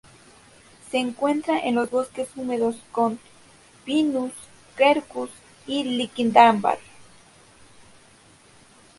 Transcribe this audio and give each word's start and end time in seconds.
Se 0.89 0.97
encuentra 0.97 1.59
en 1.59 1.75
los 1.75 1.91
bosques 1.91 2.27
húmedos 2.35 2.75
con 2.91 3.19
"Pinus, 3.85 4.31
Quercus" 4.75 5.29
y 5.67 5.83
"Liquidambar". 5.83 6.79